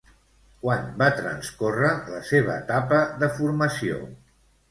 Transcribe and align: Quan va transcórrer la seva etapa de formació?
Quan 0.61 0.87
va 1.01 1.09
transcórrer 1.17 1.91
la 2.15 2.21
seva 2.31 2.57
etapa 2.63 3.01
de 3.25 3.29
formació? 3.37 4.01